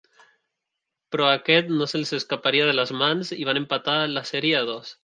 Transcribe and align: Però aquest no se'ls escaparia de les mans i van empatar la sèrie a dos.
Però 1.15 1.27
aquest 1.33 1.69
no 1.75 1.89
se'ls 1.93 2.15
escaparia 2.19 2.67
de 2.71 2.77
les 2.81 2.95
mans 3.05 3.35
i 3.41 3.49
van 3.53 3.65
empatar 3.65 4.01
la 4.17 4.29
sèrie 4.35 4.61
a 4.65 4.69
dos. 4.75 4.99